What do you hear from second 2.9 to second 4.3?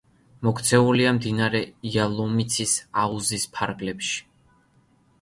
აუზის ფარგლებში.